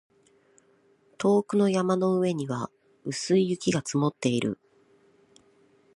[1.19, 2.71] 遠くの山の上には
[3.03, 4.57] 薄い雪が積もっている